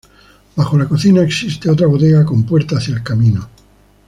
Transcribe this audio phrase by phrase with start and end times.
[0.55, 3.47] Bajo la cocina existe otra bodega con puerta hacia el camino.